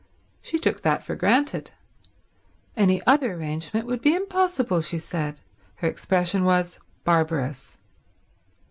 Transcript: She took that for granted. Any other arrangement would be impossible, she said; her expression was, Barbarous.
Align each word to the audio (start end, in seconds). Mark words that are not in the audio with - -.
She 0.41 0.57
took 0.57 0.81
that 0.81 1.03
for 1.03 1.13
granted. 1.15 1.73
Any 2.75 3.05
other 3.05 3.33
arrangement 3.33 3.85
would 3.85 4.01
be 4.01 4.15
impossible, 4.15 4.81
she 4.81 4.97
said; 4.97 5.41
her 5.75 5.87
expression 5.87 6.43
was, 6.43 6.79
Barbarous. 7.03 7.77